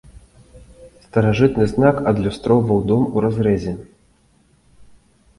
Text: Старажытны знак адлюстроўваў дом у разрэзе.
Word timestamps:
Старажытны 1.07 1.65
знак 1.73 1.99
адлюстроўваў 2.11 2.79
дом 2.93 3.03
у 3.15 3.23
разрэзе. 3.27 3.75